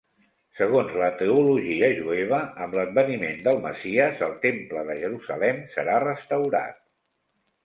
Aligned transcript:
Segons 0.59 0.93
la 1.01 1.09
teologia 1.17 1.89
jueva, 1.99 2.39
amb 2.65 2.73
l'adveniment 2.79 3.37
del 3.49 3.61
Messies, 3.67 4.25
el 4.29 4.35
Temple 4.47 4.87
de 4.89 4.97
Jerusalem 5.05 5.61
serà 5.77 6.01
restaurat. 6.07 6.83